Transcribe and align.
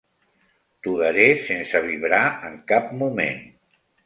T'ho 0.87 0.93
daré 1.01 1.27
sense 1.49 1.83
vibrar 1.85 2.23
en 2.49 2.57
cap 2.73 2.91
moment. 3.05 3.47